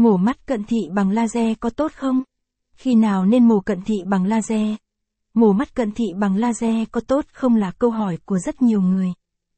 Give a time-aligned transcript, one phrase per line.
[0.00, 2.22] Mổ mắt cận thị bằng laser có tốt không?
[2.72, 4.74] Khi nào nên mổ cận thị bằng laser?
[5.34, 8.80] Mổ mắt cận thị bằng laser có tốt không là câu hỏi của rất nhiều
[8.80, 9.12] người.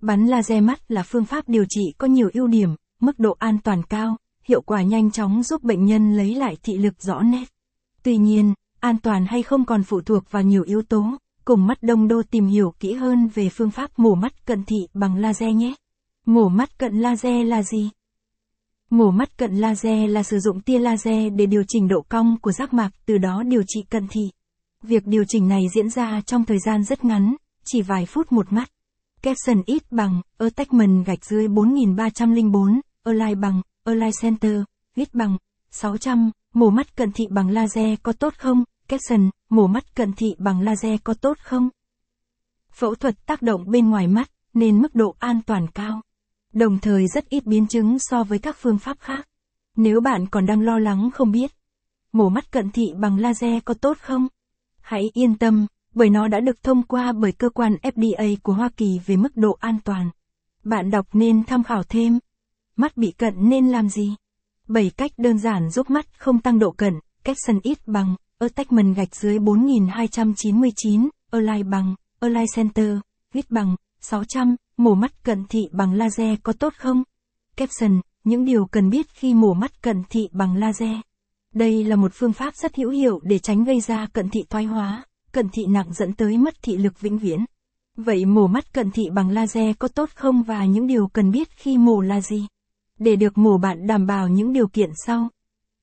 [0.00, 2.68] Bắn laser mắt là phương pháp điều trị có nhiều ưu điểm,
[3.00, 4.16] mức độ an toàn cao,
[4.48, 7.44] hiệu quả nhanh chóng giúp bệnh nhân lấy lại thị lực rõ nét.
[8.02, 11.04] Tuy nhiên, an toàn hay không còn phụ thuộc vào nhiều yếu tố,
[11.44, 14.76] cùng mắt đông đô tìm hiểu kỹ hơn về phương pháp mổ mắt cận thị
[14.94, 15.74] bằng laser nhé.
[16.26, 17.90] Mổ mắt cận laser là gì?
[18.90, 22.52] Mổ mắt cận laser là sử dụng tia laser để điều chỉnh độ cong của
[22.52, 24.30] giác mạc, từ đó điều trị cận thị.
[24.82, 28.52] Việc điều chỉnh này diễn ra trong thời gian rất ngắn, chỉ vài phút một
[28.52, 28.68] mắt.
[29.22, 34.62] Capson ít bằng, attachment gạch dưới 4304, align bằng, align center,
[34.96, 35.36] ít bằng,
[35.70, 38.64] 600, mổ mắt cận thị bằng laser có tốt không?
[38.88, 41.68] Capson, mổ mắt cận thị bằng laser có tốt không?
[42.72, 46.00] Phẫu thuật tác động bên ngoài mắt, nên mức độ an toàn cao.
[46.54, 49.28] Đồng thời rất ít biến chứng so với các phương pháp khác.
[49.76, 51.52] Nếu bạn còn đang lo lắng không biết,
[52.12, 54.28] mổ mắt cận thị bằng laser có tốt không?
[54.80, 58.68] Hãy yên tâm, bởi nó đã được thông qua bởi cơ quan FDA của Hoa
[58.76, 60.10] Kỳ về mức độ an toàn.
[60.64, 62.18] Bạn đọc nên tham khảo thêm.
[62.76, 64.14] Mắt bị cận nên làm gì?
[64.68, 69.16] 7 cách đơn giản giúp mắt không tăng độ cận, caption ít bằng, attachment gạch
[69.16, 72.98] dưới 4299, align bằng, align center,
[73.32, 77.02] viết bằng, 600, mổ mắt cận thị bằng laser có tốt không?
[77.56, 80.96] Caption, những điều cần biết khi mổ mắt cận thị bằng laser.
[81.54, 84.64] Đây là một phương pháp rất hữu hiệu để tránh gây ra cận thị thoái
[84.64, 87.44] hóa, cận thị nặng dẫn tới mất thị lực vĩnh viễn.
[87.96, 91.48] Vậy mổ mắt cận thị bằng laser có tốt không và những điều cần biết
[91.50, 92.46] khi mổ là gì?
[92.98, 95.28] Để được mổ bạn đảm bảo những điều kiện sau.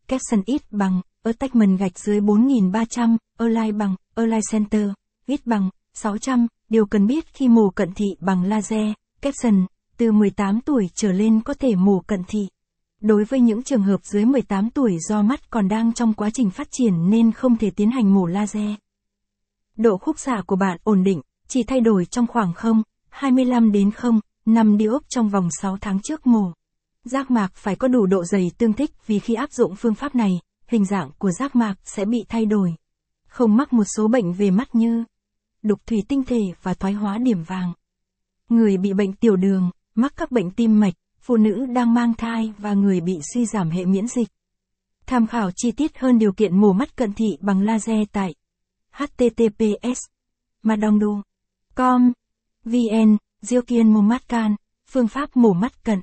[0.07, 4.89] Caption ít bằng, attachment gạch dưới 4300, align bằng, align center,
[5.25, 8.91] ít bằng, 600, điều cần biết khi mổ cận thị bằng laser,
[9.21, 9.65] caption,
[9.97, 12.47] từ 18 tuổi trở lên có thể mổ cận thị.
[13.01, 16.49] Đối với những trường hợp dưới 18 tuổi do mắt còn đang trong quá trình
[16.49, 18.73] phát triển nên không thể tiến hành mổ laser.
[19.77, 23.91] Độ khúc xạ của bạn ổn định, chỉ thay đổi trong khoảng 0, 25 đến
[23.91, 26.51] 0, 5 diop trong vòng 6 tháng trước mổ.
[27.03, 30.15] Giác mạc phải có đủ độ dày tương thích vì khi áp dụng phương pháp
[30.15, 32.75] này, hình dạng của giác mạc sẽ bị thay đổi.
[33.27, 35.03] Không mắc một số bệnh về mắt như
[35.63, 37.73] đục thủy tinh thể và thoái hóa điểm vàng.
[38.49, 42.53] Người bị bệnh tiểu đường, mắc các bệnh tim mạch, phụ nữ đang mang thai
[42.57, 44.27] và người bị suy giảm hệ miễn dịch.
[45.05, 48.33] Tham khảo chi tiết hơn điều kiện mổ mắt cận thị bằng laser tại
[48.91, 49.99] https
[50.63, 51.21] madongdu
[51.75, 52.13] com
[52.65, 54.55] vn diêu kiên mổ mắt can
[54.87, 56.01] phương pháp mổ mắt cận